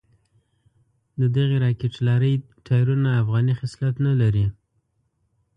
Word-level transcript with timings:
ددغې 1.21 1.57
راکېټ 1.63 1.93
لارۍ 2.07 2.33
ټایرونه 2.65 3.09
افغاني 3.21 3.53
خصلت 3.59 3.95
نه 4.07 4.13
لري. 4.21 4.45